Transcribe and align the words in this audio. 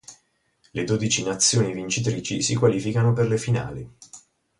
Le 0.73 0.83
dodici 0.83 1.21
nazioni 1.23 1.73
vincitrici 1.73 2.41
si 2.41 2.55
qualificano 2.55 3.13
per 3.13 3.27
le 3.27 3.37
finali. 3.37 3.89